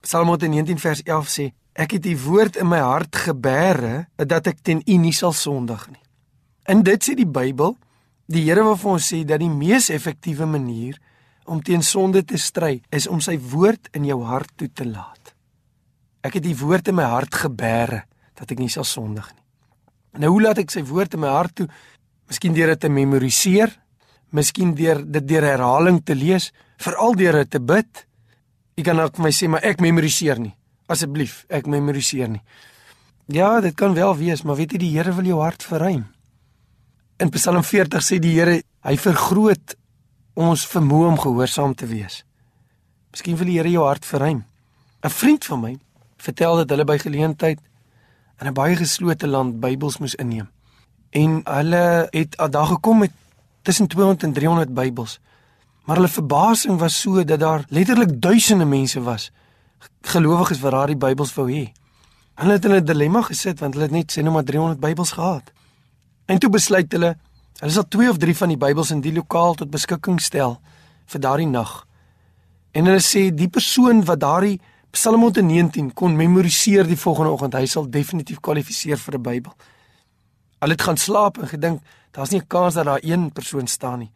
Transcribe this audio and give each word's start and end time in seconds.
Psalm 0.00 0.28
119 0.32 0.78
vers 0.80 1.02
11 1.04 1.28
sê: 1.28 1.50
Ek 1.76 1.92
het 1.92 2.06
u 2.06 2.14
woord 2.24 2.56
in 2.56 2.68
my 2.68 2.80
hart 2.80 3.16
gebeere 3.26 4.06
dat 4.16 4.48
ek 4.48 4.62
teen 4.64 4.80
u 4.86 4.96
nie 4.96 5.12
sal 5.12 5.34
sondig 5.36 5.84
nie. 5.90 6.02
In 6.72 6.80
dit 6.86 7.04
sê 7.04 7.14
die 7.18 7.28
Bybel, 7.28 7.76
die 8.30 8.46
Here 8.46 8.64
wil 8.64 8.78
vir 8.80 8.92
ons 8.94 9.10
sê 9.12 9.20
dat 9.28 9.42
die 9.42 9.50
mees 9.52 9.90
effektiewe 9.92 10.48
manier 10.48 10.96
om 11.44 11.60
teen 11.62 11.82
sonde 11.82 12.22
te 12.24 12.38
stry 12.38 12.78
is 12.94 13.08
om 13.10 13.20
sy 13.20 13.36
woord 13.52 13.90
in 13.96 14.06
jou 14.08 14.22
hart 14.24 14.52
toe 14.56 14.70
te 14.72 14.86
laat. 14.88 15.34
Ek 16.24 16.38
het 16.38 16.44
die 16.44 16.56
woord 16.56 16.88
in 16.88 16.96
my 16.96 17.08
hart 17.10 17.36
gebeere 17.42 18.04
dat 18.38 18.50
ek 18.52 18.60
nie 18.60 18.72
sal 18.72 18.86
sondig 18.88 19.26
nie. 19.34 19.44
Nou 20.24 20.32
hoe 20.34 20.42
laat 20.48 20.60
ek 20.62 20.72
sy 20.72 20.82
woord 20.86 21.14
in 21.16 21.24
my 21.24 21.32
hart 21.32 21.60
toe? 21.60 21.68
Miskien 22.30 22.54
deur 22.56 22.72
dit 22.72 22.80
te 22.80 22.88
memoriseer, 22.88 23.72
miskien 24.32 24.72
deur 24.78 25.02
dit 25.04 25.26
deur 25.26 25.44
herhaling 25.44 26.00
te 26.06 26.14
lees, 26.14 26.52
veral 26.80 27.18
deur 27.18 27.42
dit 27.42 27.50
te 27.50 27.60
bid. 27.60 28.06
Jy 28.80 28.86
kan 28.86 28.96
dalk 28.96 29.18
vir 29.18 29.26
my 29.26 29.30
sê, 29.36 29.44
maar 29.52 29.64
ek 29.68 29.82
memoriseer 29.84 30.38
nie. 30.40 30.54
Asseblief, 30.88 31.42
ek 31.52 31.66
memoriseer 31.68 32.30
nie. 32.32 32.40
Ja, 33.28 33.58
dit 33.60 33.74
kan 33.76 33.92
wel 33.92 34.14
wees, 34.16 34.40
maar 34.40 34.56
weet 34.56 34.72
jy 34.72 34.80
die 34.80 34.94
Here 34.94 35.12
wil 35.12 35.28
jou 35.28 35.42
hart 35.42 35.66
verruim. 35.68 36.06
In 37.20 37.28
Psalm 37.34 37.60
40 37.60 38.00
sê 38.00 38.16
die 38.24 38.32
Here, 38.38 38.62
hy 38.88 38.94
vergroot 38.96 39.76
ons 40.32 40.64
vermoë 40.64 41.10
om 41.10 41.20
gehoorsaam 41.20 41.76
te 41.76 41.90
wees. 41.90 42.22
Miskien 43.12 43.36
wil 43.36 43.50
die 43.52 43.58
Here 43.58 43.68
jou 43.68 43.84
hart 43.84 44.08
verruim. 44.08 44.46
'n 45.04 45.12
Vriend 45.12 45.44
van 45.44 45.60
my 45.60 45.74
vertel 46.16 46.56
dat 46.64 46.70
hulle 46.72 46.88
by 46.88 46.96
geleentheid 46.98 47.60
in 48.40 48.48
'n 48.48 48.54
baie 48.54 48.76
geslote 48.76 49.28
land 49.28 49.60
Bybels 49.60 49.98
moes 49.98 50.14
inneem. 50.14 50.48
En 51.12 51.42
hulle 51.44 52.08
het 52.10 52.36
daar 52.48 52.72
gekom 52.72 52.98
met 52.98 53.12
tussen 53.62 53.86
200 53.88 54.22
en 54.22 54.32
300 54.32 54.72
Bybels. 54.74 55.20
Maar 55.84 55.96
hulle 55.96 56.08
verbasing 56.08 56.78
was 56.78 57.00
so 57.00 57.24
dat 57.24 57.40
daar 57.40 57.64
letterlik 57.68 58.20
duisende 58.20 58.64
mense 58.64 59.02
was 59.02 59.30
gelowiges 60.00 60.60
wat 60.60 60.72
daardie 60.72 60.96
Bybels 60.96 61.32
wou 61.34 61.46
hê. 61.48 61.70
Hulle 62.40 62.52
het 62.52 62.64
in 62.64 62.74
'n 62.74 62.84
dilemma 62.84 63.22
gesit 63.22 63.60
want 63.60 63.74
hulle 63.74 63.86
het 63.86 63.92
net 63.92 64.12
sê 64.12 64.22
nou 64.22 64.32
maar 64.32 64.44
300 64.44 64.80
Bybels 64.80 65.12
gehad. 65.12 65.52
En 66.26 66.38
toe 66.38 66.50
besluit 66.50 66.92
hulle, 66.92 67.16
hulle 67.58 67.72
sal 67.72 67.88
2 67.88 68.10
of 68.10 68.16
3 68.16 68.36
van 68.36 68.48
die 68.48 68.56
Bybels 68.56 68.90
in 68.90 69.00
die 69.00 69.12
lokaal 69.12 69.54
tot 69.54 69.70
beskikking 69.70 70.20
stel 70.20 70.60
vir 71.06 71.20
daardie 71.20 71.46
nag. 71.46 71.86
En 72.70 72.84
hulle 72.84 73.00
sê 73.02 73.34
die 73.34 73.48
persoon 73.48 74.04
wat 74.04 74.20
daardie 74.20 74.60
Psalm 74.90 75.22
119 75.22 75.92
kon 75.94 76.16
memoriseer 76.16 76.86
die 76.86 76.98
volgende 76.98 77.30
oggend, 77.30 77.54
hy 77.54 77.66
sal 77.66 77.90
definitief 77.90 78.40
kwalifiseer 78.40 78.98
vir 78.98 79.14
'n 79.14 79.22
Bybel. 79.22 79.52
Hulle 80.60 80.72
het 80.72 80.82
gaan 80.82 80.96
slaap 80.96 81.38
en 81.38 81.48
gedink 81.48 81.82
daar's 82.10 82.30
nie 82.30 82.40
'n 82.40 82.46
kans 82.46 82.74
dat 82.74 82.84
daar 82.84 83.02
een 83.02 83.32
persoon 83.32 83.66
staan 83.66 83.98
nie. 83.98 84.10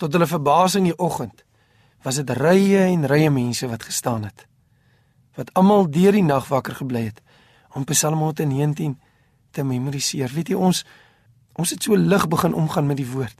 Tot 0.00 0.12
hulle 0.16 0.28
verbasing 0.28 0.88
die 0.88 0.96
oggend 0.96 1.44
was 2.04 2.16
dit 2.16 2.30
rye 2.38 2.86
en 2.88 3.04
rye 3.10 3.28
mense 3.30 3.68
wat 3.68 3.84
gestaan 3.84 4.24
het. 4.24 4.46
Wat 5.36 5.52
almal 5.60 5.90
deur 5.92 6.16
die 6.16 6.24
nag 6.24 6.48
wakker 6.48 6.78
gebly 6.80 7.10
het 7.10 7.20
om 7.76 7.84
Psalm 7.84 8.22
119 8.24 8.96
te 9.52 9.64
memoriseer. 9.64 10.32
Weet 10.32 10.54
jy 10.54 10.58
ons 10.58 10.84
ons 11.60 11.74
het 11.74 11.82
so 11.84 11.96
lig 11.98 12.24
begin 12.32 12.54
omgaan 12.56 12.86
met 12.88 12.96
die 12.96 13.08
woord. 13.10 13.36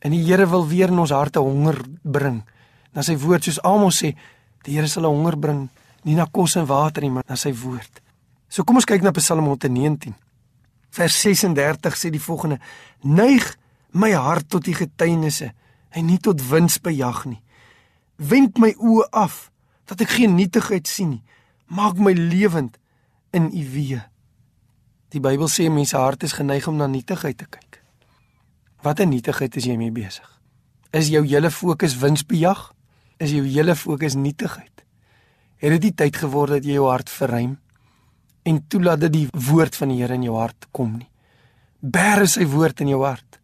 En 0.00 0.14
die 0.14 0.22
Here 0.22 0.46
wil 0.46 0.68
weer 0.68 0.92
in 0.92 1.00
ons 1.02 1.10
harte 1.10 1.42
honger 1.42 1.80
bring. 2.02 2.44
Na 2.94 3.02
sy 3.02 3.16
woord 3.18 3.48
soos 3.48 3.58
Amos 3.66 3.98
sê, 4.04 4.12
die 4.62 4.76
Here 4.76 4.86
sal 4.86 5.02
'n 5.02 5.14
honger 5.16 5.36
bring 5.36 5.68
nie 6.04 6.14
na 6.14 6.26
kos 6.30 6.56
en 6.56 6.66
water 6.66 7.02
nie, 7.02 7.10
maar 7.10 7.24
na 7.28 7.36
sy 7.36 7.52
woord. 7.52 8.00
So 8.48 8.62
kom 8.64 8.76
ons 8.76 8.84
kyk 8.84 9.02
na 9.02 9.10
Psalm 9.10 9.44
119. 9.44 10.14
Vers 10.90 11.20
36 11.20 11.96
sê 11.96 12.10
die 12.10 12.22
volgende: 12.22 12.60
Neig 13.02 13.56
my 13.90 14.12
hart 14.12 14.48
tot 14.48 14.64
die 14.64 14.74
getuienisse 14.74 15.52
en 15.90 16.06
nie 16.06 16.18
tot 16.18 16.42
winsbejag 16.48 17.24
nie. 17.28 17.40
Wend 18.16 18.58
my 18.58 18.72
oë 18.76 19.08
af 19.16 19.48
dat 19.90 20.02
ek 20.04 20.16
geen 20.20 20.36
nietigheid 20.38 20.86
sien 20.86 21.16
nie. 21.16 21.22
Maak 21.66 21.98
my 21.98 22.12
lewend 22.16 22.78
in 23.34 23.48
U 23.50 23.64
weë. 23.74 24.02
Die 25.10 25.22
Bybel 25.22 25.50
sê 25.50 25.66
mense 25.70 25.98
hart 25.98 26.22
is 26.26 26.36
geneig 26.38 26.68
om 26.70 26.78
na 26.78 26.86
nietigheid 26.86 27.38
te 27.38 27.46
kyk. 27.46 27.80
Watter 28.82 29.06
nietigheid 29.06 29.56
is 29.56 29.66
jy 29.66 29.76
mee 29.76 29.90
besig? 29.94 30.26
Is 30.94 31.10
jou 31.10 31.24
hele 31.26 31.50
fokus 31.50 31.96
winsbejag? 31.98 32.70
Is 33.18 33.34
jou 33.34 33.42
hele 33.46 33.74
fokus 33.76 34.14
nietigheid? 34.14 34.84
Het 35.60 35.76
dit 35.76 35.90
die 35.90 35.96
tyd 36.04 36.16
geword 36.16 36.56
dat 36.56 36.64
jy 36.64 36.78
jou 36.78 36.86
hart 36.88 37.10
verruim? 37.10 37.58
en 38.42 38.66
toelaat 38.68 39.00
dat 39.00 39.12
die 39.12 39.28
woord 39.32 39.76
van 39.76 39.92
die 39.92 40.00
Here 40.00 40.16
in 40.16 40.24
jou 40.24 40.36
hart 40.38 40.68
kom 40.72 40.96
nie. 40.98 41.08
Bære 41.80 42.26
sy 42.28 42.46
woord 42.48 42.82
in 42.84 42.92
jou 42.92 43.02
hart. 43.04 43.39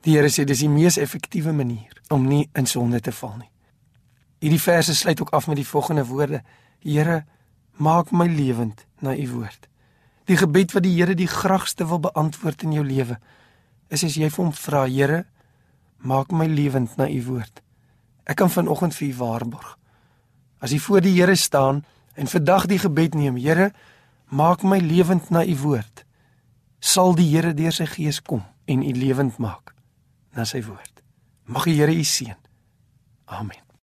Die 0.00 0.16
Here 0.16 0.30
sê 0.32 0.46
dis 0.48 0.62
die 0.64 0.70
mees 0.72 0.96
effektiewe 0.96 1.52
manier 1.52 1.92
om 2.08 2.24
nie 2.24 2.48
in 2.56 2.66
sonde 2.66 3.02
te 3.04 3.12
val 3.12 3.34
nie. 3.36 3.50
Hierdie 4.40 4.60
verse 4.62 4.94
sluit 4.96 5.20
ook 5.20 5.32
af 5.36 5.46
met 5.46 5.58
die 5.60 5.66
volgende 5.66 6.06
woorde: 6.08 6.42
Here, 6.80 7.24
maak 7.76 8.12
my 8.12 8.26
lewend 8.26 8.86
na 9.00 9.12
u 9.16 9.28
woord. 9.30 9.68
Die 10.24 10.36
gebed 10.36 10.72
wat 10.72 10.82
die 10.82 10.94
Here 10.96 11.14
die 11.14 11.28
graagste 11.28 11.86
wil 11.86 12.00
beantwoord 12.00 12.62
in 12.62 12.72
jou 12.72 12.84
lewe 12.84 13.18
is 13.90 14.04
as 14.06 14.14
jy 14.14 14.28
vir 14.30 14.44
hom 14.44 14.52
vra, 14.54 14.86
Here, 14.86 15.24
maak 15.98 16.30
my 16.32 16.46
lewend 16.46 16.96
na 16.96 17.08
u 17.10 17.22
woord. 17.26 17.60
Ek 18.24 18.38
kan 18.38 18.50
vanoggend 18.50 18.94
vir 18.94 19.08
u 19.08 19.14
waarborg. 19.18 19.74
As 20.62 20.70
jy 20.70 20.78
voor 20.78 21.02
die 21.04 21.16
Here 21.18 21.34
staan 21.36 21.84
en 22.14 22.30
vandag 22.30 22.68
die 22.70 22.78
gebed 22.78 23.18
neem, 23.18 23.36
Here, 23.36 23.72
maak 24.30 24.62
my 24.62 24.78
lewend 24.78 25.28
na 25.30 25.44
u 25.44 25.56
woord 25.56 26.04
sal 26.80 27.12
die 27.14 27.28
Here 27.28 27.52
deur 27.54 27.74
sy 27.76 27.84
gees 27.90 28.22
kom 28.24 28.40
en 28.64 28.80
u 28.82 28.92
lewend 28.96 29.36
maak 29.38 29.74
na 30.36 30.44
sy 30.44 30.62
woord. 30.66 31.02
Mag 31.50 31.66
die 31.66 31.80
Here 31.80 31.94
u 31.94 32.04
seën. 32.04 32.38
Amen 33.30 33.69